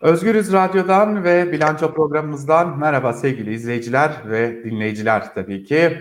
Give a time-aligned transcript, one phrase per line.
[0.00, 5.98] Özgürüz Radyo'dan ve Bilanço programımızdan merhaba sevgili izleyiciler ve dinleyiciler tabii ki.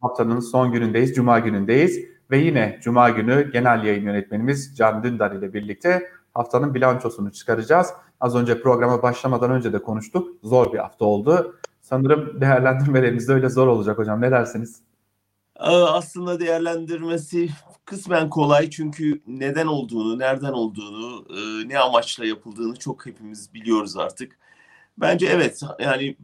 [0.00, 1.98] Haftanın son günündeyiz, Cuma günündeyiz
[2.30, 7.92] ve yine Cuma günü genel yayın yönetmenimiz Can Dündar ile birlikte haftanın bilançosunu çıkaracağız.
[8.20, 10.28] Az önce programa başlamadan önce de konuştuk.
[10.42, 11.56] Zor bir hafta oldu.
[11.80, 14.20] Sanırım değerlendirmelerimiz de öyle zor olacak hocam.
[14.20, 14.82] Ne dersiniz?
[15.56, 17.48] Aslında değerlendirmesi
[17.84, 21.26] kısmen kolay çünkü neden olduğunu, nereden olduğunu,
[21.68, 24.38] ne amaçla yapıldığını çok hepimiz biliyoruz artık.
[24.98, 26.16] Bence evet yani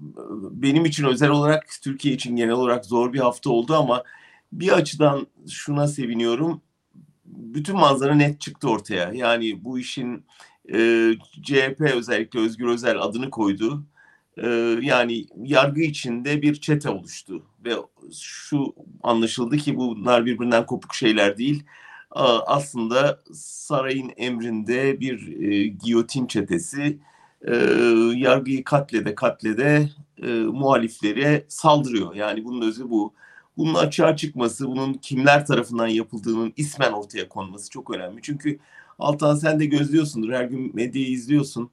[0.51, 4.05] benim için özel olarak Türkiye için genel olarak zor bir hafta oldu ama
[4.53, 6.63] bir açıdan şuna seviniyorum.
[7.25, 9.13] Bütün manzara net çıktı ortaya.
[9.13, 10.25] Yani bu işin
[10.73, 11.13] e,
[11.43, 13.85] CHP özellikle Özgür Özel adını koydu.
[14.43, 14.49] E,
[14.83, 17.73] yani yargı içinde bir çete oluştu ve
[18.21, 21.65] şu anlaşıldı ki bunlar birbirinden kopuk şeyler değil.
[22.47, 26.99] Aslında sarayın emrinde bir e, giyotin çetesi
[27.49, 27.55] e,
[28.17, 29.89] yargıyı katlede katlede
[30.23, 32.15] e, muhaliflere saldırıyor.
[32.15, 33.15] Yani bunun özü bu.
[33.57, 38.23] Bunun açığa çıkması, bunun kimler tarafından yapıldığının ismen ortaya konması çok önemli.
[38.23, 38.59] Çünkü
[39.01, 41.71] Altan sen de gözlüyorsundur, her gün medyayı izliyorsun.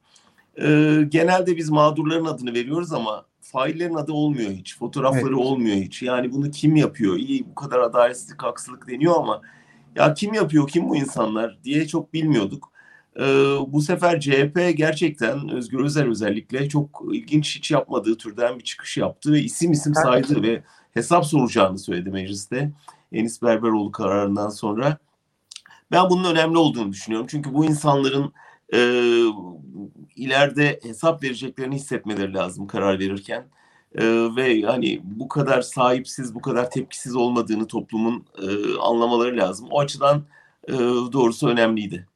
[0.61, 4.77] E, genelde biz mağdurların adını veriyoruz ama faillerin adı olmuyor hiç.
[4.77, 5.45] Fotoğrafları evet.
[5.45, 6.01] olmuyor hiç.
[6.01, 7.15] Yani bunu kim yapıyor?
[7.15, 9.41] İyi bu kadar adaletsizlik, haksızlık deniyor ama
[9.95, 12.71] ya kim yapıyor, kim bu insanlar diye çok bilmiyorduk.
[13.19, 13.23] Ee,
[13.67, 19.31] bu sefer CHP gerçekten Özgür Özel özellikle çok ilginç hiç yapmadığı türden bir çıkış yaptı
[19.31, 20.63] ve isim isim saydı ve
[20.93, 22.71] hesap soracağını söyledi mecliste.
[23.11, 24.97] Enis Berberoğlu kararından sonra.
[25.91, 27.27] Ben bunun önemli olduğunu düşünüyorum.
[27.29, 28.33] Çünkü bu insanların
[28.73, 28.79] e,
[30.17, 33.45] ileride hesap vereceklerini hissetmeleri lazım karar verirken.
[33.95, 39.67] E, ve hani bu kadar sahipsiz, bu kadar tepkisiz olmadığını toplumun e, anlamaları lazım.
[39.71, 40.23] O açıdan
[40.67, 40.73] e,
[41.13, 42.07] doğrusu önemliydi.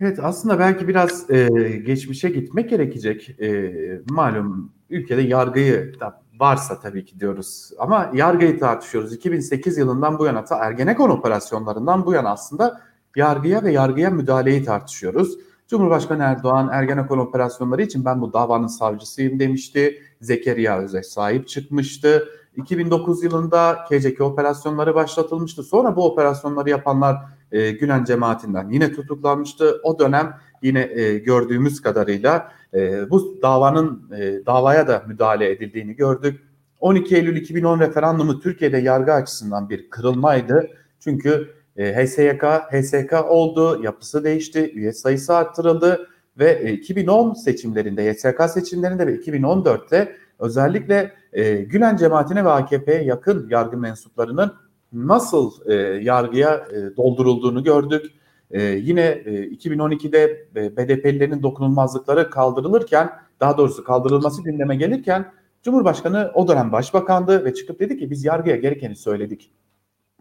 [0.00, 1.48] Evet aslında belki biraz e,
[1.86, 3.40] geçmişe gitmek gerekecek.
[3.40, 3.72] E,
[4.10, 9.12] malum ülkede yargıyı da varsa tabii ki diyoruz ama yargıyı tartışıyoruz.
[9.14, 12.80] 2008 yılından bu yana ta Ergenekon operasyonlarından bu yana aslında
[13.16, 15.38] yargıya ve yargıya müdahaleyi tartışıyoruz.
[15.70, 20.02] Cumhurbaşkanı Erdoğan Ergenekon operasyonları için ben bu davanın savcısıyım demişti.
[20.20, 22.28] Zekeriya Öz'e sahip çıkmıştı.
[22.56, 25.62] 2009 yılında KCK operasyonları başlatılmıştı.
[25.62, 27.16] Sonra bu operasyonları yapanlar
[27.52, 29.80] e, Gülen cemaatinden yine tutuklanmıştı.
[29.82, 36.40] O dönem yine e, gördüğümüz kadarıyla e, bu davanın e, davaya da müdahale edildiğini gördük.
[36.80, 40.66] 12 Eylül 2010 referandumu Türkiye'de yargı açısından bir kırılmaydı.
[41.00, 46.08] Çünkü e, HSYK, HSK oldu, yapısı değişti, üye sayısı arttırıldı
[46.38, 53.48] ve 2010 e, seçimlerinde, HSK seçimlerinde ve 2014'te özellikle e, Gülen cemaatine ve AKP'ye yakın
[53.50, 54.52] yargı mensuplarının
[54.92, 58.06] nasıl e, yargıya e, doldurulduğunu gördük.
[58.50, 63.10] E, yine e, 2012'de e, BDP'lilerin dokunulmazlıkları kaldırılırken,
[63.40, 68.56] daha doğrusu kaldırılması gündeme gelirken Cumhurbaşkanı o dönem başbakandı ve çıkıp dedi ki biz yargıya
[68.56, 69.50] gerekeni söyledik.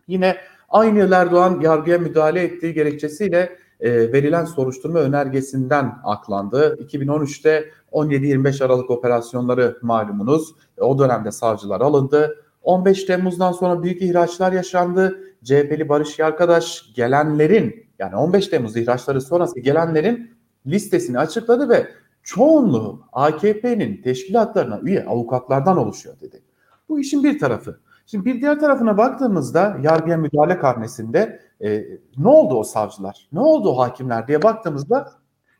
[0.08, 0.38] Yine
[0.70, 6.80] Aynı yıl Erdoğan yargıya müdahale ettiği gerekçesiyle e, verilen soruşturma önergesinden aklandı.
[6.82, 10.56] 2013'te 17-25 Aralık operasyonları malumunuz.
[10.78, 12.44] E, o dönemde savcılar alındı.
[12.64, 15.20] 15 Temmuz'dan sonra büyük ihraçlar yaşandı.
[15.44, 20.32] CHP'li Barış Yarkadaş gelenlerin yani 15 Temmuz ihraçları sonrası gelenlerin
[20.68, 21.88] listesini açıkladı ve
[22.24, 26.42] çoğunluğu AKP'nin teşkilatlarına üye avukatlardan oluşuyor dedi.
[26.90, 27.80] Bu işin bir tarafı.
[28.12, 31.86] Şimdi bir diğer tarafına baktığımızda yargıya müdahale karnesinde e,
[32.18, 35.12] ne oldu o savcılar, ne oldu o hakimler diye baktığımızda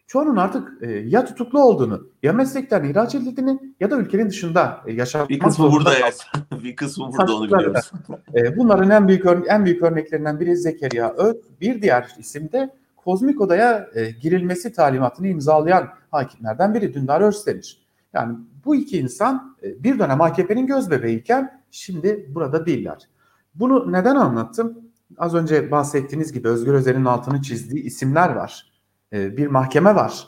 [0.08, 4.94] çoğunun artık e, ya tutuklu olduğunu, ya meslekten ihraç edildiğini ya da ülkenin dışında e,
[4.94, 6.26] yaşamak Bir kısmı burada evet.
[6.64, 7.92] bir kısmı burada onu biliyoruz.
[8.36, 11.34] E, bunların en büyük en büyük örneklerinden biri Zekeriya Ö.
[11.62, 17.82] Bir diğer isim de Kozmik Oda'ya e, girilmesi talimatını imzalayan hakimlerden biri Dündar Özdemir.
[18.14, 23.10] Yani bu iki insan e, bir dönem AKP'nin göz bebeğiyken şimdi burada değiller.
[23.56, 24.80] Bunu neden anlattım?
[25.18, 28.72] Az önce bahsettiğiniz gibi Özgür Özel'in altını çizdiği isimler var.
[29.14, 30.26] E, bir mahkeme var.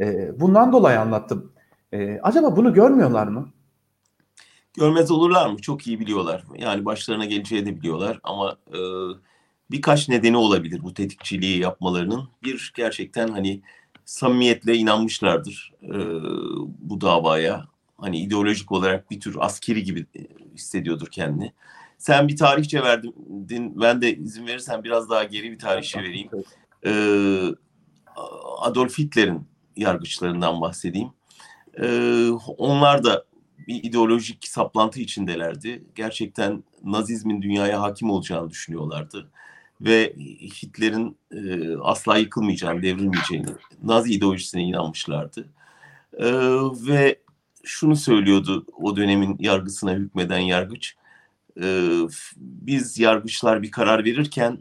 [0.00, 1.52] E, bundan dolayı anlattım.
[2.22, 3.48] Acaba bunu görmüyorlar mı?
[4.74, 5.58] Görmez olurlar mı?
[5.58, 6.44] Çok iyi biliyorlar.
[6.58, 8.56] Yani başlarına geleceği de biliyorlar ama
[9.70, 12.28] birkaç nedeni olabilir bu tetikçiliği yapmalarının.
[12.42, 13.62] Bir gerçekten hani
[14.08, 15.96] samimiyetle inanmışlardır e,
[16.78, 17.64] bu davaya.
[17.98, 20.20] Hani ideolojik olarak bir tür askeri gibi e,
[20.54, 21.52] hissediyordur kendini.
[21.98, 23.14] Sen bir tarihçe verdin.
[23.80, 26.28] Ben de izin verirsen biraz daha geri bir tarihçe vereyim.
[26.86, 27.54] Ee,
[28.58, 29.46] Adolf Hitler'in
[29.76, 31.10] yargıçlarından bahsedeyim.
[31.80, 32.28] Ee,
[32.58, 33.24] onlar da
[33.68, 35.84] bir ideolojik saplantı içindelerdi.
[35.94, 39.30] Gerçekten Nazizmin dünyaya hakim olacağını düşünüyorlardı.
[39.80, 40.14] Ve
[40.62, 43.46] Hitler'in e, asla yıkılmayacağını, devrilmeyeceğini,
[43.82, 45.48] Nazi ideolojisine inanmışlardı.
[46.18, 46.26] E,
[46.88, 47.18] ve
[47.64, 50.94] şunu söylüyordu o dönemin yargısına hükmeden yargıç.
[51.62, 51.90] E,
[52.36, 54.58] biz yargıçlar bir karar verirken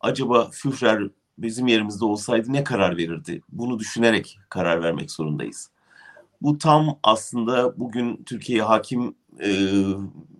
[0.00, 1.02] acaba Führer
[1.38, 3.42] bizim yerimizde olsaydı ne karar verirdi?
[3.48, 5.70] Bunu düşünerek karar vermek zorundayız.
[6.42, 9.80] Bu tam aslında bugün Türkiye'ye hakim e,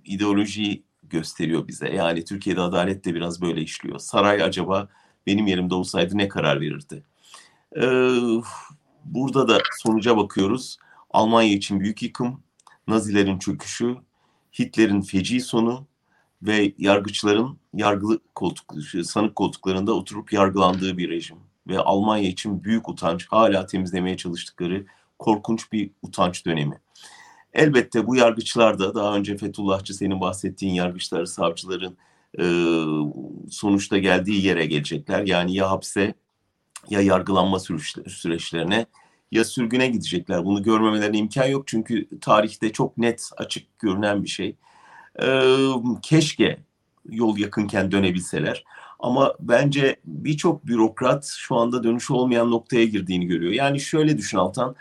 [0.04, 0.82] ideolojiyi
[1.12, 1.88] gösteriyor bize.
[1.88, 3.98] Yani Türkiye'de adalet de biraz böyle işliyor.
[3.98, 4.88] Saray acaba
[5.26, 7.04] benim yerimde olsaydı ne karar verirdi?
[7.76, 8.08] Ee,
[9.04, 10.78] burada da sonuca bakıyoruz.
[11.10, 12.42] Almanya için büyük yıkım,
[12.88, 13.96] Nazilerin çöküşü,
[14.58, 15.86] Hitler'in feci sonu
[16.42, 18.74] ve yargıçların yargılı koltuk,
[19.04, 21.36] sanık koltuklarında oturup yargılandığı bir rejim.
[21.68, 24.86] Ve Almanya için büyük utanç, hala temizlemeye çalıştıkları
[25.18, 26.80] korkunç bir utanç dönemi.
[27.54, 31.96] Elbette bu yargıçlar da daha önce Fethullahçı senin bahsettiğin yargıçlar, savcıların
[32.38, 32.44] e,
[33.50, 35.26] sonuçta geldiği yere gelecekler.
[35.26, 36.14] Yani ya hapse
[36.90, 37.58] ya yargılanma
[38.08, 38.86] süreçlerine
[39.32, 40.44] ya sürgüne gidecekler.
[40.44, 44.56] Bunu görmemelerine imkan yok çünkü tarihte çok net açık görünen bir şey.
[45.22, 45.26] E,
[46.02, 46.58] keşke
[47.10, 48.64] yol yakınken dönebilseler.
[48.98, 53.52] Ama bence birçok bürokrat şu anda dönüş olmayan noktaya girdiğini görüyor.
[53.52, 54.74] Yani şöyle düşün Altan,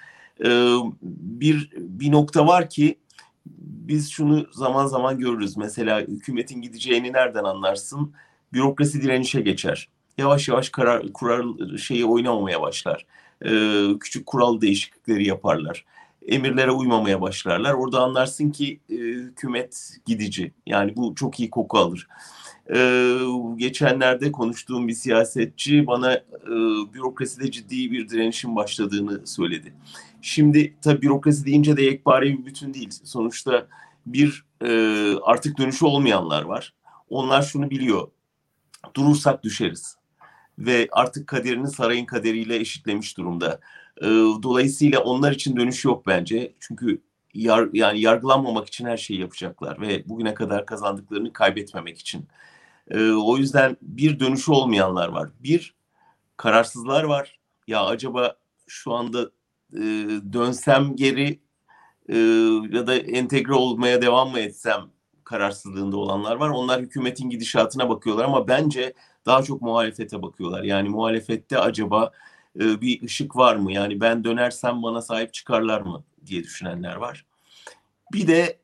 [1.01, 2.97] bir bir nokta var ki
[3.91, 5.57] biz şunu zaman zaman görürüz.
[5.57, 8.13] Mesela hükümetin gideceğini nereden anlarsın?
[8.53, 9.89] Bürokrasi direnişe geçer.
[10.17, 11.45] Yavaş yavaş karar kurar
[11.77, 13.05] şeyi oynamamaya başlar.
[13.45, 15.85] Ee, küçük kural değişiklikleri yaparlar.
[16.27, 17.73] Emirlere uymamaya başlarlar.
[17.73, 20.51] Orada anlarsın ki e, hükümet gidici.
[20.65, 22.07] Yani bu çok iyi koku alır.
[22.73, 23.18] Ee,
[23.56, 26.23] geçenlerde konuştuğum bir siyasetçi bana e,
[26.94, 29.73] bürokraside ciddi bir direnişin başladığını söyledi.
[30.21, 32.89] Şimdi tabi bürokrasi deyince de yekpare bir bütün değil.
[33.03, 33.68] Sonuçta
[34.06, 34.69] bir e,
[35.23, 36.73] artık dönüşü olmayanlar var.
[37.09, 38.07] Onlar şunu biliyor.
[38.95, 39.97] Durursak düşeriz.
[40.59, 43.59] Ve artık kaderini sarayın kaderiyle eşitlemiş durumda.
[44.01, 44.06] E,
[44.44, 46.53] dolayısıyla onlar için dönüş yok bence.
[46.59, 47.01] Çünkü
[47.33, 52.27] yar, yani yargılanmamak için her şeyi yapacaklar ve bugüne kadar kazandıklarını kaybetmemek için.
[52.89, 55.30] E, o yüzden bir dönüşü olmayanlar var.
[55.39, 55.75] Bir
[56.38, 57.39] kararsızlar var.
[57.68, 58.36] Ya acaba
[58.68, 59.31] şu anda
[59.74, 59.81] e,
[60.33, 61.39] dönsem geri
[62.10, 62.18] e,
[62.78, 64.81] ya da entegre olmaya devam mı etsem
[65.24, 66.50] kararsızlığında olanlar var.
[66.50, 68.94] Onlar hükümetin gidişatına bakıyorlar ama bence
[69.25, 70.63] daha çok muhalefete bakıyorlar.
[70.63, 72.12] Yani muhalefette acaba
[72.60, 73.72] e, bir ışık var mı?
[73.74, 77.25] Yani ben dönersem bana sahip çıkarlar mı diye düşünenler var.
[78.13, 78.61] Bir de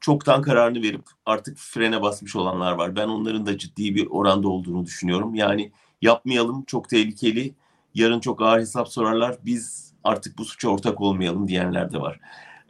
[0.00, 2.96] çoktan kararını verip artık frene basmış olanlar var.
[2.96, 5.34] Ben onların da ciddi bir oranda olduğunu düşünüyorum.
[5.34, 7.54] Yani yapmayalım çok tehlikeli.
[7.94, 9.36] Yarın çok ağır hesap sorarlar.
[9.44, 12.20] Biz artık bu suça ortak olmayalım diyenler de var.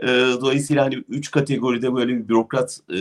[0.02, 0.06] E,
[0.40, 2.98] dolayısıyla hani üç kategoride böyle bir bürokrat e,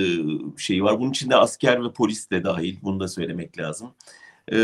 [0.57, 0.99] şeyi var.
[0.99, 2.77] Bunun içinde asker ve polis de dahil.
[2.81, 3.91] Bunu da söylemek lazım.
[4.51, 4.57] E,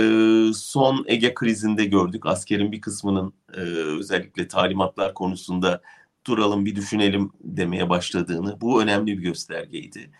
[0.55, 2.25] son Ege krizinde gördük.
[2.25, 3.59] Askerin bir kısmının e,
[3.99, 5.81] özellikle talimatlar konusunda
[6.27, 8.61] duralım bir düşünelim demeye başladığını.
[8.61, 10.11] Bu önemli bir göstergeydi.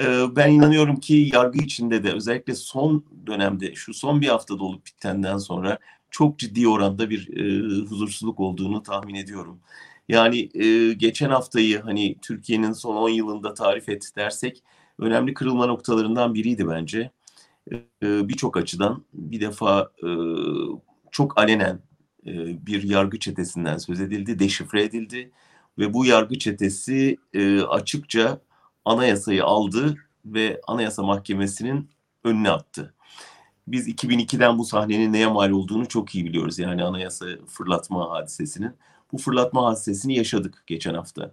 [0.00, 4.86] E, ben inanıyorum ki yargı içinde de özellikle son dönemde şu son bir haftada olup
[4.86, 5.78] bitenden sonra
[6.10, 9.60] çok ciddi oranda bir e, huzursuzluk olduğunu tahmin ediyorum.
[10.08, 14.62] Yani e, geçen haftayı hani Türkiye'nin son 10 yılında tarif et dersek
[14.98, 17.10] önemli kırılma noktalarından biriydi bence.
[17.72, 20.08] E, Birçok açıdan bir defa e,
[21.10, 21.80] çok alenen
[22.26, 25.30] e, bir yargı çetesinden söz edildi, deşifre edildi
[25.78, 28.40] ve bu yargı çetesi e, açıkça
[28.84, 31.90] anayasayı aldı ve Anayasa Mahkemesi'nin
[32.24, 32.94] önüne attı.
[33.66, 36.58] Biz 2002'den bu sahnenin neye mal olduğunu çok iyi biliyoruz.
[36.58, 38.72] Yani anayasa fırlatma hadisesinin.
[39.12, 41.32] Bu fırlatma hadisesini yaşadık geçen hafta.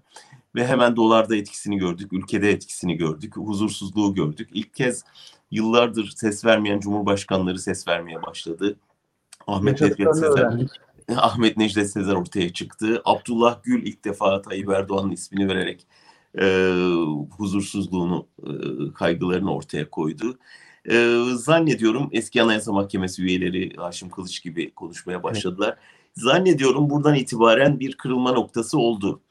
[0.56, 4.50] Ve hemen dolarda etkisini gördük, ülkede etkisini gördük, huzursuzluğu gördük.
[4.54, 5.04] İlk kez
[5.52, 8.76] yıllardır ses vermeyen cumhurbaşkanları ses vermeye başladı.
[9.48, 10.54] Ahmet Necdet Sezer,
[11.18, 13.02] Ahmet Necdet Sezer ortaya çıktı.
[13.06, 15.88] Abdullah Gül ilk defa Tayyip Erdoğan'ın ismini vererek
[16.40, 16.74] e,
[17.38, 18.52] huzursuzluğunu, e,
[18.94, 20.38] kaygılarını ortaya koydu.
[20.90, 25.78] Ee, zannediyorum eski Anayasa Mahkemesi üyeleri Haşim Kılıç gibi konuşmaya başladılar.
[26.14, 29.22] Zannediyorum buradan itibaren bir kırılma noktası oldu.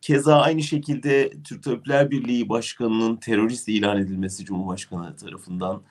[0.00, 5.82] Keza aynı şekilde Türk Tabipler Birliği Başkanı'nın terörist ilan edilmesi Cumhurbaşkanı tarafından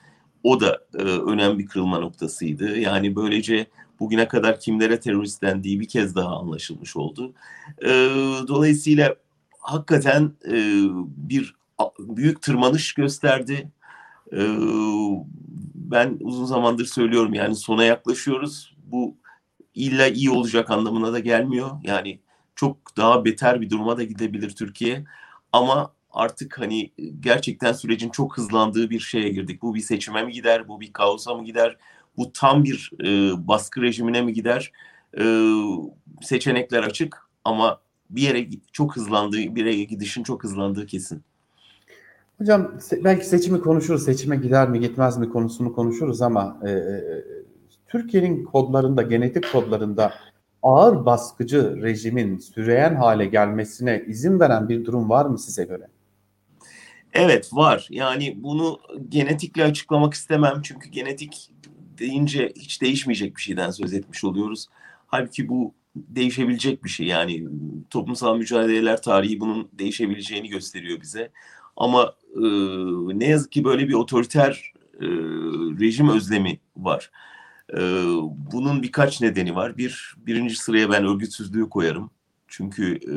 [0.42, 2.78] o da e, önemli bir kırılma noktasıydı.
[2.78, 3.66] Yani böylece
[4.00, 7.34] bugüne kadar kimlere terörist dendiği bir kez daha anlaşılmış oldu.
[7.82, 7.88] E,
[8.48, 9.16] dolayısıyla
[9.60, 10.54] hakikaten e,
[11.06, 11.54] bir
[11.98, 13.70] büyük tırmanış gösterdi
[15.74, 18.76] ben uzun zamandır söylüyorum yani sona yaklaşıyoruz.
[18.86, 19.16] Bu
[19.74, 21.70] illa iyi olacak anlamına da gelmiyor.
[21.82, 22.20] Yani
[22.54, 25.04] çok daha beter bir duruma da gidebilir Türkiye.
[25.52, 29.62] Ama artık hani gerçekten sürecin çok hızlandığı bir şeye girdik.
[29.62, 31.76] Bu bir seçime mi gider, bu bir kaosa mı gider,
[32.16, 34.72] bu tam bir e, baskı rejimine mi gider?
[35.18, 35.24] E,
[36.22, 37.80] seçenekler açık ama
[38.10, 41.22] bir yere çok hızlandığı, bir yere gidişin çok hızlandığı kesin.
[42.38, 46.72] Hocam belki seçimi konuşuruz, seçime gider mi gitmez mi konusunu konuşuruz ama e,
[47.88, 50.12] Türkiye'nin kodlarında, genetik kodlarında
[50.62, 55.88] ağır baskıcı rejimin süreyen hale gelmesine izin veren bir durum var mı size göre?
[57.12, 57.86] Evet var.
[57.90, 58.78] Yani bunu
[59.08, 60.60] genetikle açıklamak istemem.
[60.62, 61.50] Çünkü genetik
[61.98, 64.66] deyince hiç değişmeyecek bir şeyden söz etmiş oluyoruz.
[65.06, 67.06] Halbuki bu değişebilecek bir şey.
[67.06, 67.44] Yani
[67.90, 71.30] toplumsal mücadeleler tarihi bunun değişebileceğini gösteriyor bize.
[71.76, 72.42] Ama e,
[73.18, 75.06] ne yazık ki böyle bir otoriter e,
[75.80, 77.10] rejim özlemi var.
[77.72, 77.80] E,
[78.52, 79.76] bunun birkaç nedeni var.
[79.76, 82.10] Bir, birinci sıraya ben örgütsüzlüğü koyarım.
[82.48, 83.16] Çünkü e,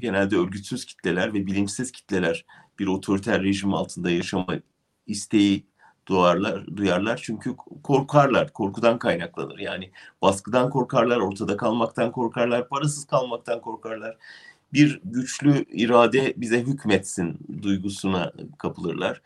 [0.00, 2.44] genelde örgütsüz kitleler ve bilinçsiz kitleler
[2.78, 4.46] bir otoriter rejim altında yaşama
[5.06, 5.66] isteği
[6.08, 9.58] duyarlar, duyarlar çünkü korkarlar, korkudan kaynaklanır.
[9.58, 9.90] Yani
[10.22, 14.16] baskıdan korkarlar, ortada kalmaktan korkarlar, parasız kalmaktan korkarlar.
[14.72, 19.22] Bir güçlü irade bize hükmetsin duygusuna kapılırlar.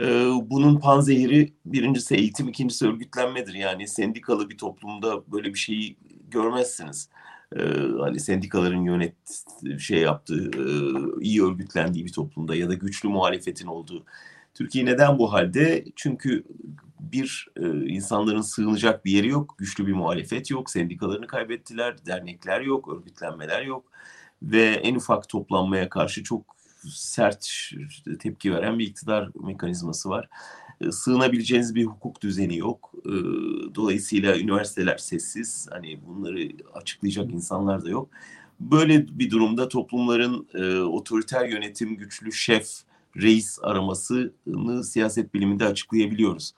[0.00, 3.54] Ee, bunun panzehiri birincisi eğitim, ikincisi örgütlenmedir.
[3.54, 5.96] Yani sendikalı bir toplumda böyle bir şeyi
[6.30, 7.08] görmezsiniz.
[7.56, 7.60] Ee,
[8.00, 9.14] hani sendikaların yönet
[9.78, 10.64] şey yaptığı, e,
[11.20, 14.04] iyi örgütlendiği bir toplumda ya da güçlü muhalefetin olduğu
[14.56, 15.84] Türkiye neden bu halde?
[15.96, 16.44] Çünkü
[17.00, 22.88] bir e, insanların sığınacak bir yeri yok, güçlü bir muhalefet yok, sendikalarını kaybettiler, dernekler yok,
[22.88, 23.84] örgütlenmeler yok
[24.42, 26.56] ve en ufak toplanmaya karşı çok
[26.90, 27.48] sert
[28.20, 30.28] tepki veren bir iktidar mekanizması var.
[30.80, 32.92] E, sığınabileceğiniz bir hukuk düzeni yok.
[33.04, 33.12] E,
[33.74, 35.68] dolayısıyla üniversiteler sessiz.
[35.70, 38.08] Hani bunları açıklayacak insanlar da yok.
[38.60, 42.85] Böyle bir durumda toplumların e, otoriter yönetim, güçlü şef,
[43.22, 46.54] reis aramasını siyaset biliminde açıklayabiliyoruz.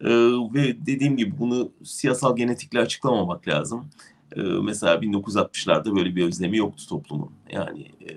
[0.00, 0.08] Ee,
[0.54, 3.90] ve dediğim gibi bunu siyasal genetikle açıklamamak lazım.
[4.36, 7.30] Ee, mesela 1960'larda böyle bir özlemi yoktu toplumun.
[7.50, 8.12] Yani e,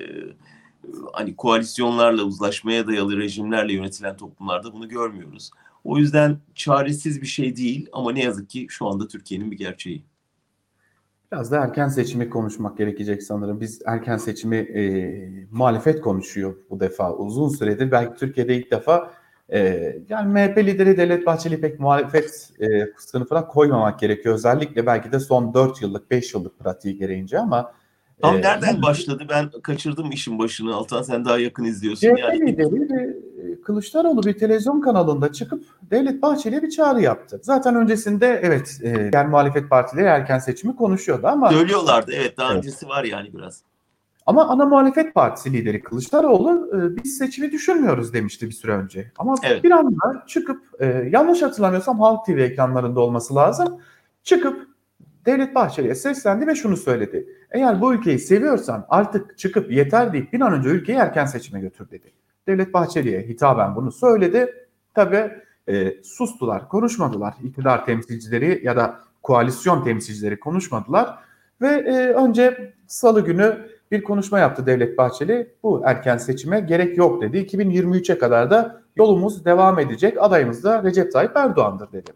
[1.13, 5.51] hani koalisyonlarla uzlaşmaya dayalı rejimlerle yönetilen toplumlarda bunu görmüyoruz.
[5.84, 10.03] O yüzden çaresiz bir şey değil ama ne yazık ki şu anda Türkiye'nin bir gerçeği.
[11.32, 13.62] Biraz da erken seçimi konuşmak gerekecek sanırım.
[13.62, 17.14] Biz erken seçimi e, muhalefet konuşuyor bu defa.
[17.14, 19.12] Uzun süredir belki Türkiye'de ilk defa
[19.50, 19.60] e,
[20.10, 22.66] yani MHP lideri Devlet Bahçeli pek muhalefet e,
[22.98, 24.36] sınıfına koymamak gerekiyor.
[24.36, 27.74] Özellikle belki de son 4 yıllık 5 yıllık pratiği gereğince ama
[28.22, 29.24] Tam ee, nereden başladı?
[29.30, 30.76] Ben kaçırdım işin başını.
[30.76, 32.08] Altan sen daha yakın izliyorsun.
[32.08, 32.52] CHP yani.
[32.52, 33.27] lideri
[33.68, 37.40] Kılıçdaroğlu bir televizyon kanalında çıkıp Devlet Bahçeli'ye bir çağrı yaptı.
[37.44, 41.52] Zaten öncesinde evet e, diğer muhalefet partileri erken seçimi konuşuyordu ama...
[41.52, 42.58] Söylüyorlardı evet daha evet.
[42.58, 43.64] öncesi var yani biraz.
[44.26, 49.12] Ama ana muhalefet partisi lideri Kılıçdaroğlu e, biz seçimi düşünmüyoruz demişti bir süre önce.
[49.18, 49.64] Ama evet.
[49.64, 53.82] bir anda çıkıp e, yanlış hatırlamıyorsam Halk TV ekranlarında olması lazım.
[54.24, 54.68] Çıkıp
[55.26, 57.28] Devlet Bahçeli'ye seslendi ve şunu söyledi.
[57.52, 61.90] Eğer bu ülkeyi seviyorsan artık çıkıp yeter deyip bir an önce ülkeyi erken seçime götür
[61.92, 62.14] dedi.
[62.48, 64.68] Devlet Bahçeli'ye hitaben bunu söyledi.
[64.94, 65.32] Tabi
[65.68, 67.34] e, sustular, konuşmadılar.
[67.44, 71.20] İktidar temsilcileri ya da koalisyon temsilcileri konuşmadılar.
[71.62, 75.54] Ve e, önce salı günü bir konuşma yaptı Devlet Bahçeli.
[75.63, 77.38] Bu erken seçime gerek yok dedi.
[77.38, 80.18] 2023'e kadar da yolumuz devam edecek.
[80.20, 82.12] Adayımız da Recep Tayyip Erdoğan'dır dedi.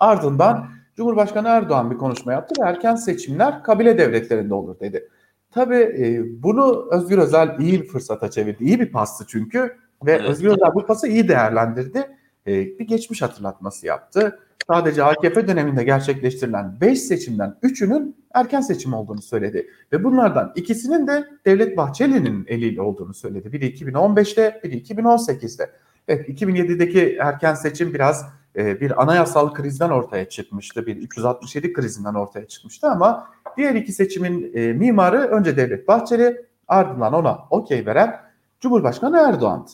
[0.00, 5.08] Ardından Cumhurbaşkanı Erdoğan bir konuşma yaptı ve erken seçimler kabile devletlerinde olur dedi.
[5.52, 8.64] Tabii e, bunu Özgür Özel iyi bir fırsata çevirdi.
[8.64, 10.24] İyi bir pastı çünkü ve evet.
[10.24, 12.10] Özgür Özel bu pası iyi değerlendirdi.
[12.46, 14.38] E, bir geçmiş hatırlatması yaptı.
[14.66, 19.68] Sadece AKP döneminde gerçekleştirilen 5 seçimden 3'ünün erken seçim olduğunu söyledi.
[19.92, 23.52] Ve bunlardan ikisinin de Devlet Bahçeli'nin eliyle olduğunu söyledi.
[23.52, 25.70] Biri 2015'te, biri 2018'de.
[26.08, 30.86] Evet 2007'deki erken seçim biraz e, bir anayasal krizden ortaya çıkmıştı.
[30.86, 37.12] Bir 367 krizinden ortaya çıkmıştı ama diğer iki seçimin e, mimarı önce Devlet Bahçeli ardından
[37.12, 38.20] ona okey veren
[38.60, 39.70] Cumhurbaşkanı Erdoğan'dı.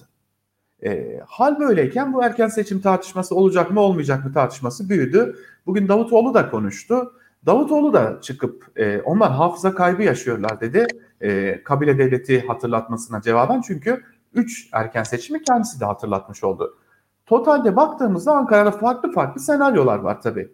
[0.85, 5.37] E, hal böyleyken bu erken seçim tartışması olacak mı olmayacak mı tartışması büyüdü.
[5.67, 7.13] Bugün Davutoğlu da konuştu.
[7.47, 10.87] Davutoğlu da çıkıp e, onlar hafıza kaybı yaşıyorlar dedi.
[11.21, 14.03] E, kabile devleti hatırlatmasına cevaben çünkü
[14.35, 16.79] 3 erken seçimi kendisi de hatırlatmış oldu.
[17.29, 20.51] Totalde baktığımızda Ankara'da farklı farklı senaryolar var tabii.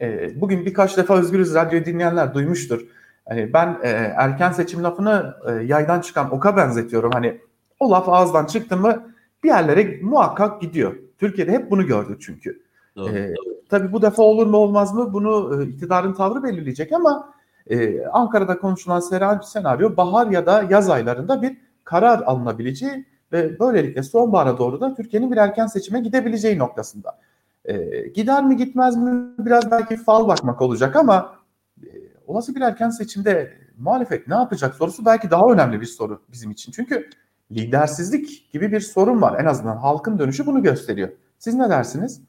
[0.00, 2.86] E, bugün birkaç defa Özgürüz Radyo'yu dinleyenler duymuştur.
[3.28, 7.10] Hani ben e, erken seçim lafını e, yaydan çıkan oka benzetiyorum.
[7.12, 7.40] Hani
[7.80, 9.02] o laf ağızdan çıktı mı
[9.44, 10.94] bir yerlere muhakkak gidiyor.
[11.18, 12.62] Türkiye'de hep bunu gördük çünkü.
[12.96, 13.08] Doğru.
[13.08, 13.34] E,
[13.68, 17.34] tabii bu defa olur mu olmaz mı bunu e, iktidarın tavrı belirleyecek ama
[17.70, 19.00] e, Ankara'da konuşulan
[19.40, 25.32] senaryo bahar ya da yaz aylarında bir karar alınabileceği ve böylelikle sonbahara doğru da Türkiye'nin
[25.32, 27.18] bir erken seçime gidebileceği noktasında.
[27.64, 31.34] E, gider mi gitmez mi biraz belki fal bakmak olacak ama
[31.82, 31.88] e,
[32.26, 36.72] olası bir erken seçimde muhalefet ne yapacak sorusu belki daha önemli bir soru bizim için.
[36.72, 37.10] Çünkü
[37.52, 39.40] lidersizlik gibi bir sorun var.
[39.40, 41.08] En azından halkın dönüşü bunu gösteriyor.
[41.38, 42.20] Siz ne dersiniz?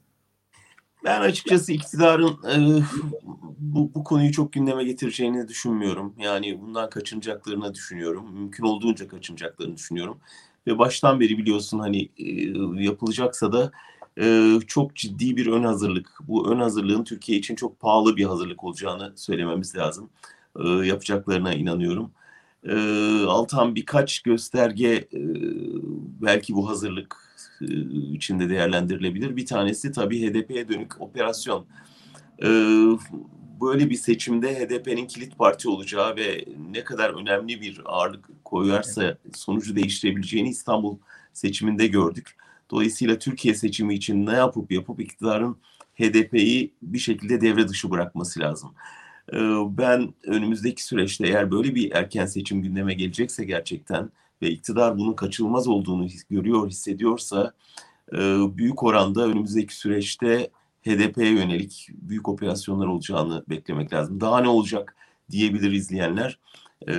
[1.04, 2.84] Ben açıkçası iktidarın e,
[3.58, 6.14] bu, bu konuyu çok gündeme getireceğini düşünmüyorum.
[6.18, 8.34] Yani bundan kaçınacaklarını düşünüyorum.
[8.34, 10.20] Mümkün olduğunca kaçınacaklarını düşünüyorum.
[10.68, 12.32] Ve baştan beri biliyorsun hani e,
[12.84, 13.72] yapılacaksa da
[14.20, 16.20] e, çok ciddi bir ön hazırlık.
[16.28, 20.10] Bu ön hazırlığın Türkiye için çok pahalı bir hazırlık olacağını söylememiz lazım.
[20.60, 22.12] E, yapacaklarına inanıyorum.
[22.64, 22.76] E,
[23.26, 25.22] Altan birkaç gösterge e,
[26.22, 27.16] belki bu hazırlık
[27.62, 27.66] e,
[28.12, 29.36] içinde değerlendirilebilir.
[29.36, 31.66] Bir tanesi tabii HDP'ye dönük operasyon.
[32.44, 32.48] E,
[33.62, 39.76] böyle bir seçimde HDP'nin kilit parti olacağı ve ne kadar önemli bir ağırlık koyarsa sonucu
[39.76, 40.98] değiştirebileceğini İstanbul
[41.34, 42.36] seçiminde gördük.
[42.72, 45.58] Dolayısıyla Türkiye seçimi için ne yapıp yapıp iktidarın
[45.96, 48.74] HDP'yi bir şekilde devre dışı bırakması lazım.
[49.34, 49.38] E,
[49.78, 54.10] ben önümüzdeki süreçte eğer böyle bir erken seçim gündeme gelecekse gerçekten
[54.42, 57.54] ve iktidar bunun kaçılmaz olduğunu görüyor, hissediyorsa
[58.14, 58.18] e,
[58.58, 60.50] büyük oranda önümüzdeki süreçte
[60.86, 64.22] HDP'ye yönelik büyük operasyonlar olacağını beklemek lazım.
[64.22, 64.96] Daha ne olacak
[65.32, 66.40] diyebilir izleyenler.
[66.88, 66.94] E,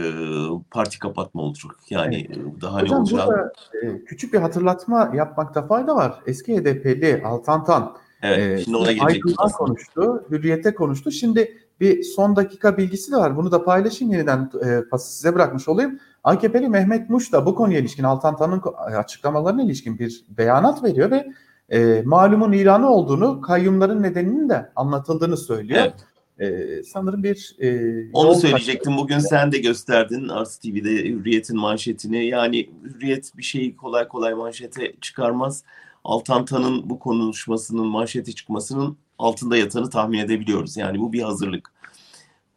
[0.70, 1.76] parti kapatma olacak.
[1.90, 2.62] Yani evet.
[2.62, 3.26] daha Hocam, ne olacak?
[3.26, 3.52] Burada,
[3.82, 6.20] e, küçük bir hatırlatma yapmakta fayda var.
[6.26, 9.36] Eski HDP'li Altantan Evet, şimdi ona gelecektik.
[9.58, 11.10] konuştu, Hürriyet'e konuştu.
[11.10, 13.36] Şimdi bir son dakika bilgisi de var.
[13.36, 15.98] Bunu da paylaşayım yeniden e, pası size bırakmış olayım.
[16.24, 18.62] AKP'li Mehmet Muş da bu konuya ilişkin Altantan'ın
[18.96, 21.26] açıklamalarına ilişkin bir beyanat veriyor ve
[21.68, 25.80] e, malumun ilanı olduğunu, kayyumların nedeninin de anlatıldığını söylüyor.
[25.82, 25.94] Evet.
[26.40, 28.92] Ee, sanırım bir e, onu söyleyecektim.
[28.92, 29.02] Kaçtı.
[29.02, 32.26] Bugün sen de gösterdin Ars TV'de Hürriyet'in manşetini.
[32.26, 35.64] Yani Hürriyet bir şeyi kolay kolay manşete çıkarmaz.
[36.04, 40.76] Altantan'ın bu konuşmasının manşete çıkmasının altında yatanı tahmin edebiliyoruz.
[40.76, 41.72] Yani bu bir hazırlık.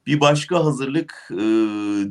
[0.07, 1.41] Bir başka hazırlık e,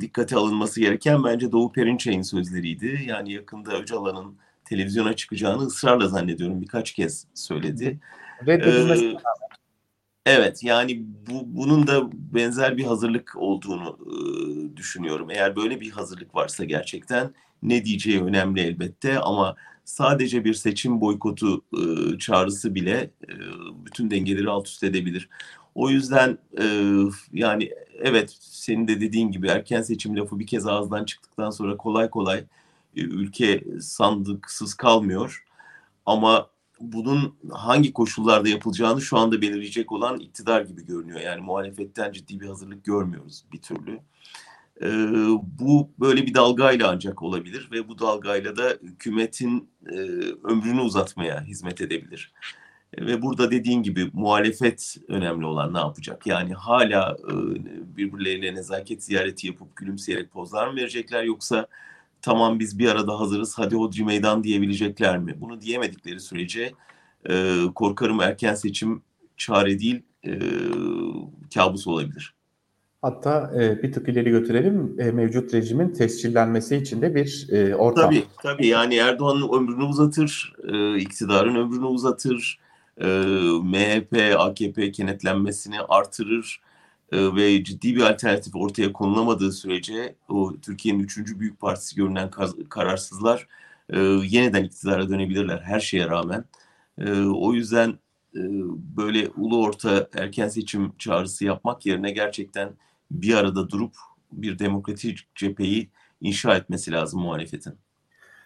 [0.01, 3.03] dikkate alınması gereken bence Doğu Perinçek'in sözleriydi.
[3.07, 4.35] Yani yakında Öcalan'ın
[4.69, 7.99] televizyona çıkacağını ısrarla zannediyorum birkaç kez söyledi.
[8.65, 9.17] Ee,
[10.25, 15.31] evet yani bu bunun da benzer bir hazırlık olduğunu e, düşünüyorum.
[15.31, 21.61] Eğer böyle bir hazırlık varsa gerçekten ne diyeceği önemli elbette ama sadece bir seçim boykotu
[21.73, 23.33] e, çağrısı bile e,
[23.85, 25.29] bütün dengeleri alt üst edebilir.
[25.75, 26.65] O yüzden e,
[27.33, 32.09] yani evet senin de dediğin gibi erken seçim lafı bir kez ağızdan çıktıktan sonra kolay
[32.09, 32.43] kolay
[32.95, 35.45] ülke sandıksız kalmıyor.
[36.05, 36.49] Ama
[36.79, 41.19] bunun hangi koşullarda yapılacağını şu anda belirleyecek olan iktidar gibi görünüyor.
[41.19, 43.99] Yani muhalefetten ciddi bir hazırlık görmüyoruz bir türlü.
[44.81, 44.87] E,
[45.59, 49.95] bu böyle bir dalgayla ancak olabilir ve bu dalgayla da hükümetin e,
[50.43, 52.33] ömrünü uzatmaya hizmet edebilir.
[52.93, 56.27] E, ve burada dediğin gibi muhalefet önemli olan ne yapacak?
[56.27, 57.33] Yani hala e,
[57.97, 61.67] birbirleriyle nezaket ziyareti yapıp gülümseyerek pozlar mı verecekler yoksa
[62.21, 65.35] tamam biz bir arada hazırız hadi hodri meydan diyebilecekler mi?
[65.41, 66.71] Bunu diyemedikleri sürece
[67.29, 69.01] e, korkarım erken seçim
[69.37, 70.39] çare değil e,
[71.53, 72.33] kabus olabilir.
[73.01, 78.05] Hatta e, bir tık ileri götürelim e, mevcut rejimin tescillenmesi için de bir e, ortam.
[78.05, 82.59] Tabii tabii yani Erdoğan'ın ömrünü uzatır, e, iktidarın ömrünü uzatır,
[82.97, 83.07] e,
[83.63, 86.61] MHP, AKP kenetlenmesini artırır
[87.11, 92.29] ve ciddi bir alternatif ortaya konulamadığı sürece o Türkiye'nin üçüncü büyük partisi görünen
[92.69, 93.47] kararsızlar
[93.89, 96.45] e, yeniden iktidara dönebilirler her şeye rağmen.
[96.97, 97.89] E, o yüzden
[98.35, 98.41] e,
[98.97, 102.69] böyle ulu orta erken seçim çağrısı yapmak yerine gerçekten
[103.11, 103.95] bir arada durup
[104.31, 105.89] bir demokratik cepheyi
[106.21, 107.73] inşa etmesi lazım muhalefetin.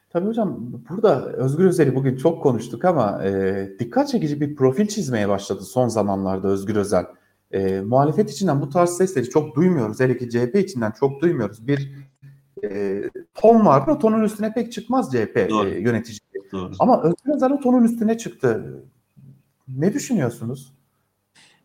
[0.10, 5.30] Tabii hocam burada Özgür Özel'i bugün çok konuştuk ama e, dikkat çekici bir profil çizmeye
[5.30, 7.06] başladı son zamanlarda Özgür Özel.
[7.54, 10.00] E, muhalefet içinden bu tarz sesleri çok duymuyoruz.
[10.00, 11.68] Hele ki CHP içinden çok duymuyoruz.
[11.68, 11.92] Bir
[12.64, 13.02] e,
[13.34, 13.88] ton var.
[13.88, 15.48] O tonun üstüne pek çıkmaz CHP e,
[15.80, 16.20] yönetici.
[16.52, 16.72] Doğru.
[16.80, 18.84] Ama Özgür Özel o tonun üstüne çıktı.
[19.68, 20.74] Ne düşünüyorsunuz?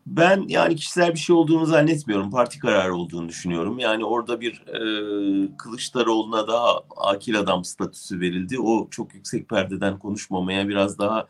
[0.07, 2.31] Ben yani kişisel bir şey olduğunu zannetmiyorum.
[2.31, 3.79] Parti kararı olduğunu düşünüyorum.
[3.79, 8.59] Yani orada bir e, Kılıçdaroğlu'na daha akil adam statüsü verildi.
[8.59, 11.27] O çok yüksek perdeden konuşmamaya biraz daha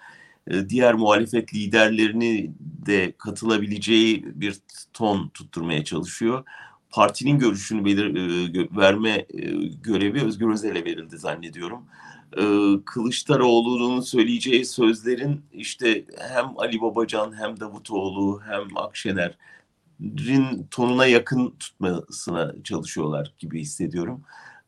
[0.48, 2.52] e, diğer muhalefet liderlerini
[2.86, 4.56] de katılabileceği bir
[4.94, 6.44] ton tutturmaya çalışıyor.
[6.90, 9.52] Partinin görüşünü belir, e, verme e,
[9.84, 11.86] görevi Özgür Özel'e verildi zannediyorum.
[12.86, 23.34] Kılıçdaroğlu'nun söyleyeceği sözlerin işte hem Ali Babacan hem Davutoğlu hem Akşener'in tonuna yakın tutmasına çalışıyorlar
[23.40, 24.22] gibi hissediyorum.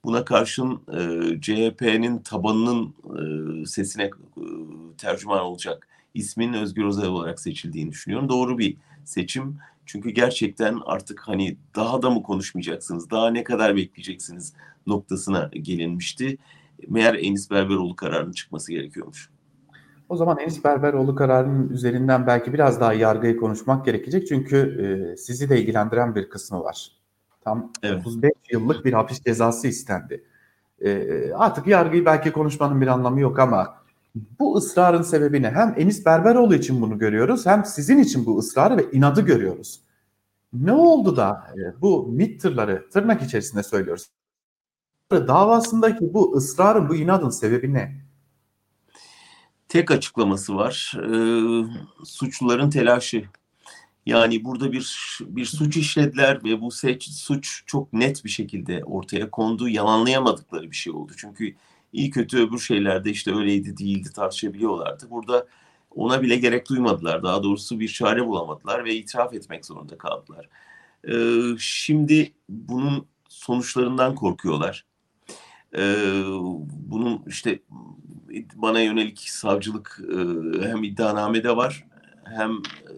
[0.03, 4.11] Buna karşın e, CHP'nin tabanının e, sesine e,
[4.97, 8.29] tercüman olacak isminin Özgür Özel olarak seçildiğini düşünüyorum.
[8.29, 9.57] Doğru bir seçim.
[9.85, 14.53] Çünkü gerçekten artık hani daha da mı konuşmayacaksınız, daha ne kadar bekleyeceksiniz
[14.87, 16.37] noktasına gelinmişti.
[16.87, 19.29] Meğer Enis Berberoğlu kararının çıkması gerekiyormuş.
[20.09, 24.27] O zaman Enis Berberoğlu kararının üzerinden belki biraz daha yargıyı konuşmak gerekecek.
[24.27, 26.91] Çünkü e, sizi de ilgilendiren bir kısmı var.
[27.41, 28.07] Tam evet.
[28.07, 30.23] 35 yıllık bir hapis cezası istendi.
[30.81, 33.80] E, artık yargıyı belki konuşmanın bir anlamı yok ama
[34.15, 38.91] bu ısrarın sebebini hem Enis Berberoğlu için bunu görüyoruz hem sizin için bu ısrarı ve
[38.91, 39.81] inadı görüyoruz.
[40.53, 44.07] Ne oldu da e, bu MİT tırları tırnak içerisinde söylüyoruz.
[45.11, 48.01] Davasındaki bu ısrarın, bu inadın sebebi ne?
[49.67, 50.93] Tek açıklaması var.
[50.97, 51.13] E,
[52.05, 53.23] suçluların telaşı.
[54.05, 59.31] Yani burada bir bir suç işlediler ve bu seç, suç çok net bir şekilde ortaya
[59.31, 59.69] kondu.
[59.69, 61.13] Yalanlayamadıkları bir şey oldu.
[61.17, 61.55] Çünkü
[61.93, 65.09] iyi kötü öbür şeylerde işte öyleydi değildi tartışabiliyorlardı.
[65.09, 65.47] Burada
[65.95, 67.23] ona bile gerek duymadılar.
[67.23, 70.49] Daha doğrusu bir çare bulamadılar ve itiraf etmek zorunda kaldılar.
[71.07, 74.85] Ee, şimdi bunun sonuçlarından korkuyorlar.
[75.77, 76.23] Ee,
[76.69, 77.59] bunun işte
[78.55, 80.17] bana yönelik savcılık e,
[80.67, 81.85] hem iddianamede var
[82.25, 82.51] hem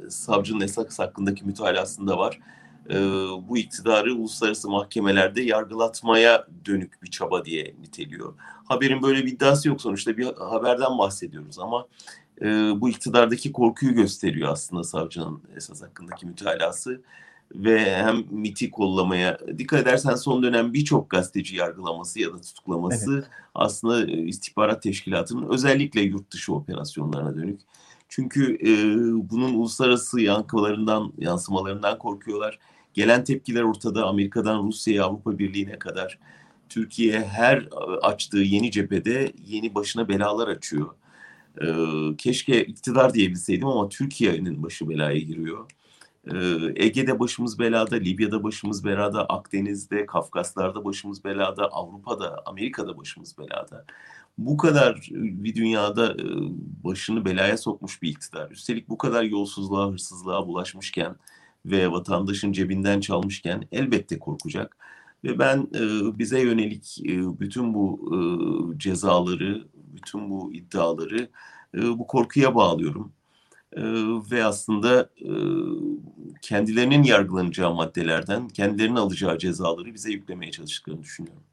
[0.09, 2.39] savcının esas hakkındaki mütalasında var.
[2.89, 2.95] E,
[3.49, 8.33] bu iktidarı uluslararası mahkemelerde yargılatmaya dönük bir çaba diye niteliyor.
[8.65, 11.87] Haberin böyle bir iddiası yok sonuçta bir haberden bahsediyoruz ama
[12.41, 12.45] e,
[12.81, 17.01] bu iktidardaki korkuyu gösteriyor aslında savcının esas hakkındaki mütalası
[17.55, 23.25] ve hem MIT'i kollamaya dikkat edersen son dönem birçok gazeteci yargılaması ya da tutuklaması evet.
[23.55, 27.61] aslında istihbarat teşkilatının özellikle yurt dışı operasyonlarına dönük.
[28.09, 28.71] Çünkü e,
[29.29, 32.59] bunun uluslararası yankılarından, yansımalarından korkuyorlar.
[32.93, 34.05] Gelen tepkiler ortada.
[34.05, 36.19] Amerika'dan Rusya'ya, Avrupa Birliği'ne kadar.
[36.69, 37.67] Türkiye her
[38.01, 40.95] açtığı yeni cephede yeni başına belalar açıyor.
[41.61, 41.67] E,
[42.17, 45.71] keşke iktidar diyebilseydim ama Türkiye'nin başı belaya giriyor.
[46.33, 46.35] E,
[46.75, 53.85] Ege'de başımız belada, Libya'da başımız belada, Akdeniz'de, Kafkaslar'da başımız belada, Avrupa'da, Amerika'da başımız belada
[54.37, 56.15] bu kadar bir dünyada
[56.83, 58.51] başını belaya sokmuş bir iktidar.
[58.51, 61.15] Üstelik bu kadar yolsuzluğa, hırsızlığa bulaşmışken
[61.65, 64.77] ve vatandaşın cebinden çalmışken elbette korkacak.
[65.23, 65.67] Ve ben
[66.19, 67.01] bize yönelik
[67.39, 68.11] bütün bu
[68.77, 71.29] cezaları, bütün bu iddiaları
[71.73, 73.13] bu korkuya bağlıyorum.
[74.31, 75.09] Ve aslında
[76.41, 81.43] kendilerinin yargılanacağı maddelerden, kendilerinin alacağı cezaları bize yüklemeye çalıştıklarını düşünüyorum.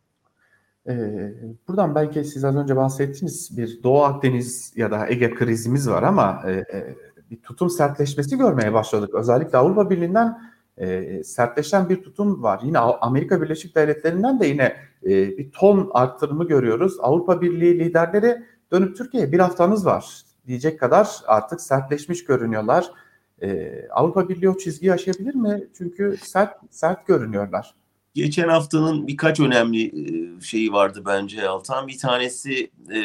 [0.88, 1.32] Ee,
[1.68, 6.42] buradan belki siz az önce bahsettiniz bir Doğu Akdeniz ya da Ege krizimiz var ama
[6.46, 6.96] e, e,
[7.30, 9.14] bir tutum sertleşmesi görmeye başladık.
[9.14, 10.38] Özellikle Avrupa Birliği'nden
[10.76, 12.60] e, sertleşen bir tutum var.
[12.64, 16.96] Yine Amerika Birleşik Devletleri'nden de yine e, bir ton arttırımı görüyoruz.
[17.00, 22.90] Avrupa Birliği liderleri dönüp Türkiye'ye bir haftanız var diyecek kadar artık sertleşmiş görünüyorlar.
[23.42, 25.68] E, Avrupa Birliği o çizgiyi aşabilir mi?
[25.78, 27.74] Çünkü sert sert görünüyorlar.
[28.14, 31.88] Geçen haftanın birkaç önemli e, şeyi vardı bence Altan.
[31.88, 33.00] Bir tanesi e,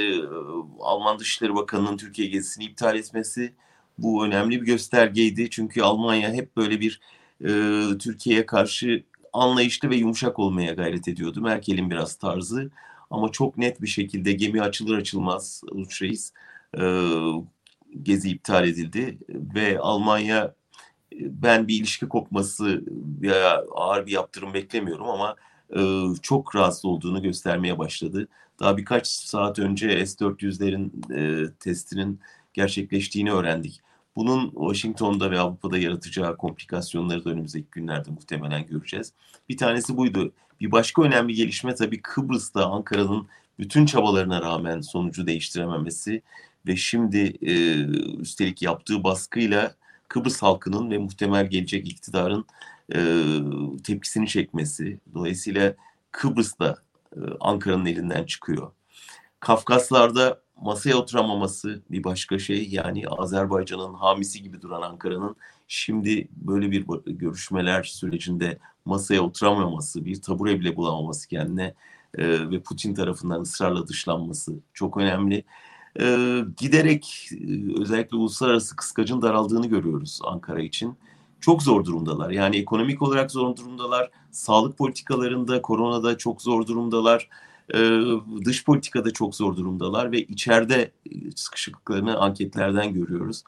[0.79, 3.53] Alman Dışişleri Bakanı'nın Türkiye gezisini iptal etmesi.
[3.97, 5.49] Bu önemli bir göstergeydi.
[5.49, 7.01] Çünkü Almanya hep böyle bir
[7.41, 7.49] e,
[7.97, 9.03] Türkiye'ye karşı
[9.34, 11.41] anlayışlı ve yumuşak olmaya gayret ediyordu.
[11.41, 12.71] Merkel'in biraz tarzı.
[13.10, 16.12] Ama çok net bir şekilde gemi açılır açılmaz Uluç e,
[18.03, 19.17] gezi iptal edildi.
[19.29, 20.55] Ve Almanya
[21.21, 22.84] ben bir ilişki kopması
[23.21, 25.36] veya ağır bir yaptırım beklemiyorum ama
[25.77, 25.81] e,
[26.21, 28.27] çok rahatsız olduğunu göstermeye başladı.
[28.60, 32.19] Daha birkaç saat önce S-400'lerin e, testinin
[32.53, 33.81] gerçekleştiğini öğrendik.
[34.15, 39.13] Bunun Washington'da ve Avrupa'da yaratacağı komplikasyonları da önümüzdeki günlerde muhtemelen göreceğiz.
[39.49, 40.32] Bir tanesi buydu.
[40.62, 43.28] Bir başka önemli gelişme tabii Kıbrıs'ta Ankara'nın
[43.60, 46.21] bütün çabalarına rağmen sonucu değiştirememesi
[46.67, 47.84] ve şimdi e,
[48.21, 49.75] üstelik yaptığı baskıyla
[50.08, 52.45] Kıbrıs halkının ve muhtemel gelecek iktidarın
[52.95, 52.99] e,
[53.84, 54.99] tepkisini çekmesi.
[55.13, 55.75] Dolayısıyla
[56.12, 56.75] Kıbrıs'ta
[57.15, 58.71] e, Ankara'nın elinden çıkıyor.
[59.39, 62.69] Kafkaslar'da masaya oturamaması bir başka şey.
[62.69, 65.35] Yani Azerbaycan'ın hamisi gibi duran Ankara'nın
[65.67, 71.73] şimdi böyle bir görüşmeler sürecinde masaya oturamaması, bir tabure bile bulamaması kendine
[72.17, 75.43] e, ve Putin tarafından ısrarla dışlanması çok önemli
[75.99, 77.29] e, giderek
[77.77, 80.97] özellikle uluslararası kıskacın daraldığını görüyoruz Ankara için.
[81.39, 82.29] Çok zor durumdalar.
[82.29, 84.09] Yani ekonomik olarak zor durumdalar.
[84.31, 87.29] Sağlık politikalarında, koronada çok zor durumdalar.
[87.73, 88.01] E,
[88.45, 90.91] dış politikada çok zor durumdalar ve içeride
[91.36, 93.43] sıkışıklıklarını anketlerden görüyoruz.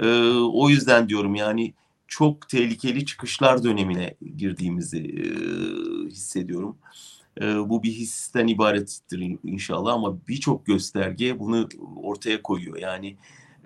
[0.00, 1.74] E, o yüzden diyorum yani
[2.08, 5.24] çok tehlikeli çıkışlar dönemine girdiğimizi e,
[6.08, 6.76] hissediyorum.
[7.40, 12.76] E, bu bir histen ibarettir inşallah ama birçok gösterge bunu ortaya koyuyor.
[12.76, 13.16] Yani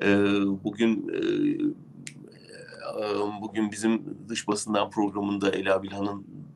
[0.03, 0.09] E,
[0.65, 1.21] bugün e,
[3.43, 6.54] bugün bizim dış basından programında Ela Bilhan'ın e,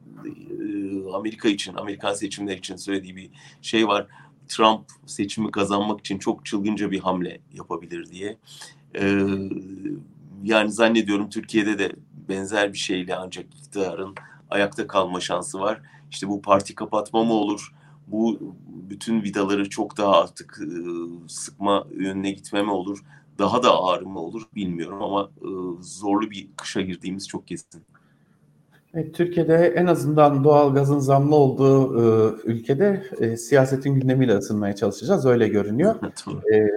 [1.15, 3.31] Amerika için, Amerikan seçimleri için söylediği bir
[3.63, 4.07] şey var.
[4.49, 8.39] Trump seçimi kazanmak için çok çılgınca bir hamle yapabilir diye.
[8.95, 9.25] E,
[10.43, 11.93] yani zannediyorum Türkiye'de de
[12.29, 14.15] benzer bir şeyle ancak iktidarın
[14.51, 15.83] ayakta kalma şansı var.
[16.11, 17.73] İşte bu parti kapatma mı olur?
[18.07, 20.69] Bu bütün vidaları çok daha artık e,
[21.29, 23.05] sıkma yönüne gitme mi olur?
[23.39, 25.49] Daha da ağır mı olur bilmiyorum ama e,
[25.81, 27.83] zorlu bir kışa girdiğimiz çok kesin.
[28.95, 35.27] Evet, Türkiye'de en azından doğal gazın zamlı olduğu e, ülkede e, siyasetin gündemiyle ısınmaya çalışacağız.
[35.27, 35.95] Öyle görünüyor.
[36.55, 36.69] e,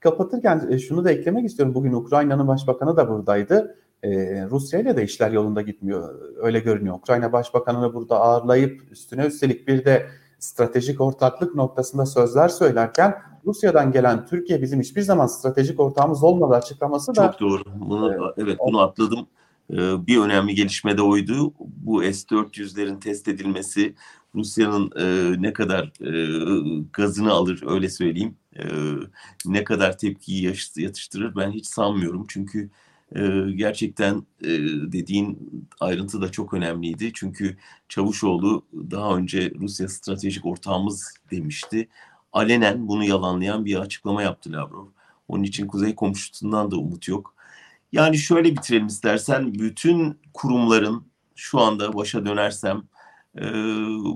[0.00, 1.74] kapatırken e, şunu da eklemek istiyorum.
[1.74, 3.76] Bugün Ukrayna'nın başbakanı da buradaydı.
[4.02, 4.10] E,
[4.50, 6.14] Rusya ile de işler yolunda gitmiyor.
[6.36, 6.94] Öyle görünüyor.
[6.94, 10.06] Ukrayna başbakanını burada ağırlayıp üstüne üstelik bir de
[10.38, 13.14] stratejik ortaklık noktasında sözler söylerken
[13.46, 17.62] Rusya'dan gelen Türkiye bizim hiçbir zaman stratejik ortağımız olmadı açıklaması da çok doğru.
[17.80, 19.26] Bunu evet, evet bunu atladım.
[19.72, 21.54] Ee, bir önemli gelişme de oydu.
[21.58, 23.94] Bu S-400'lerin test edilmesi
[24.34, 28.36] Rusya'nın e, ne kadar e, gazını alır öyle söyleyeyim.
[28.56, 28.64] E,
[29.46, 32.26] ne kadar tepkiyi yatıştırır ben hiç sanmıyorum.
[32.28, 32.70] Çünkü
[33.54, 34.22] gerçekten
[34.92, 35.50] dediğin
[35.80, 37.12] ayrıntı da çok önemliydi.
[37.14, 37.56] Çünkü
[37.88, 41.88] Çavuşoğlu daha önce Rusya stratejik ortağımız demişti.
[42.32, 44.86] Alenen bunu yalanlayan bir açıklama yaptı Lavrov.
[45.28, 47.34] Onun için kuzey komşusundan da umut yok.
[47.92, 49.54] Yani şöyle bitirelim istersen.
[49.54, 52.82] Bütün kurumların şu anda başa dönersem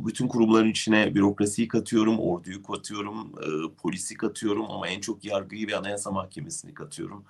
[0.06, 3.32] bütün kurumların içine bürokrasiyi katıyorum, orduyu katıyorum,
[3.76, 7.24] polisi katıyorum ama en çok yargıyı ve anayasa mahkemesini katıyorum.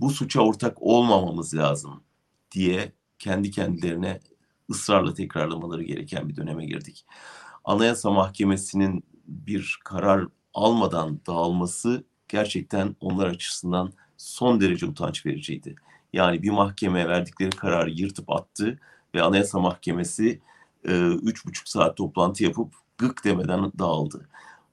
[0.00, 2.02] Bu suça ortak olmamamız lazım
[2.52, 4.20] diye kendi kendilerine
[4.70, 7.06] ısrarla tekrarlamaları gereken bir döneme girdik.
[7.64, 13.92] Anayasa Mahkemesi'nin bir karar almadan dağılması gerçekten onlar açısından
[14.24, 15.74] son derece utanç vericiydi.
[16.12, 18.78] Yani bir mahkeme verdikleri kararı yırtıp attı
[19.14, 20.40] ve Anayasa Mahkemesi
[20.88, 24.28] e, üç buçuk saat toplantı yapıp gık demeden dağıldı.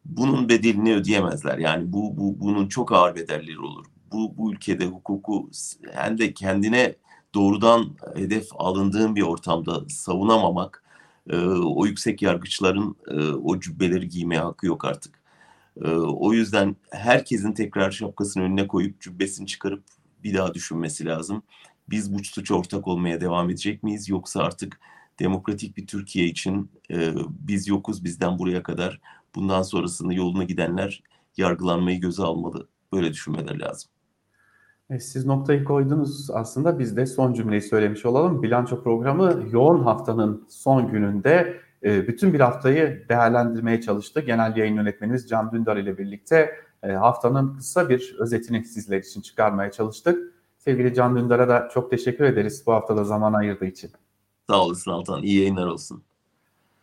[0.05, 1.57] Bunun bedelini ödeyemezler.
[1.57, 3.85] Yani bu, bu bunun çok ağır bedelleri olur.
[4.11, 5.49] Bu, bu ülkede hukuku
[5.91, 6.95] hem de kendine
[7.33, 10.83] doğrudan hedef alındığın bir ortamda savunamamak,
[11.29, 15.20] e, o yüksek yargıçların e, o cübbeleri giymeye hakkı yok artık.
[15.81, 19.83] E, o yüzden herkesin tekrar şapkasını önüne koyup cübbesini çıkarıp
[20.23, 21.43] bir daha düşünmesi lazım.
[21.89, 24.79] Biz bu suça ortak olmaya devam edecek miyiz yoksa artık
[25.19, 29.01] demokratik bir Türkiye için e, biz yokuz bizden buraya kadar
[29.35, 31.03] bundan sonrasını yoluna gidenler
[31.37, 32.67] yargılanmayı göze almalı.
[32.93, 33.91] Böyle düşünmeler lazım.
[34.89, 38.43] E, siz noktayı koydunuz aslında biz de son cümleyi söylemiş olalım.
[38.43, 44.21] Bilanço programı yoğun haftanın son gününde e, bütün bir haftayı değerlendirmeye çalıştı.
[44.21, 49.71] Genel yayın yönetmenimiz Can Dündar ile birlikte e, haftanın kısa bir özetini sizler için çıkarmaya
[49.71, 50.33] çalıştık.
[50.57, 53.91] Sevgili Can Dündar'a da çok teşekkür ederiz bu haftada zaman ayırdığı için.
[54.49, 55.23] Sağ olasın Altan.
[55.23, 56.03] İyi yayınlar olsun.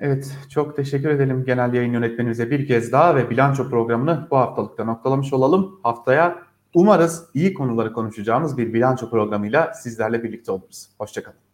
[0.00, 4.84] Evet, çok teşekkür edelim genel yayın yönetmenimize bir kez daha ve bilanço programını bu haftalıkta
[4.84, 5.80] noktalamış olalım.
[5.82, 6.42] Haftaya
[6.74, 10.88] umarız iyi konuları konuşacağımız bir bilanço programıyla sizlerle birlikte oluruz.
[10.98, 11.47] Hoşçakalın.